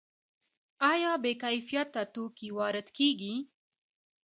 آیا 0.91 1.11
بې 1.23 1.31
کیفیته 1.43 2.01
توکي 2.13 2.49
وارد 2.57 2.87
کیږي؟ 2.97 3.35